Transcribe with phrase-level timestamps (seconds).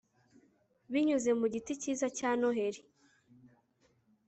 [0.91, 2.81] binyuze mu giti cyiza cya noheri